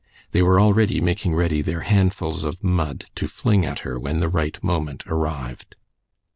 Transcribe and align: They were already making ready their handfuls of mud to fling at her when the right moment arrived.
They 0.31 0.41
were 0.41 0.59
already 0.59 0.99
making 0.99 1.35
ready 1.35 1.61
their 1.61 1.81
handfuls 1.81 2.43
of 2.43 2.63
mud 2.63 3.05
to 3.13 3.27
fling 3.27 3.65
at 3.67 3.81
her 3.81 3.99
when 3.99 4.17
the 4.19 4.29
right 4.29 4.57
moment 4.63 5.03
arrived. 5.05 5.75